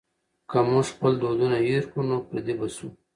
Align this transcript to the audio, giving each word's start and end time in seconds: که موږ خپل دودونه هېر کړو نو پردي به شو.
که 0.49 0.57
موږ 0.69 0.85
خپل 0.93 1.11
دودونه 1.21 1.57
هېر 1.67 1.83
کړو 1.91 2.03
نو 2.09 2.17
پردي 2.27 2.53
به 2.59 2.67
شو. 2.75 2.87